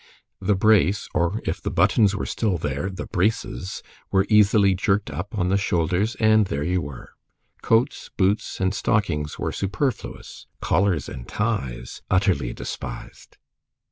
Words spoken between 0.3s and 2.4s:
The brace, or if the buttons were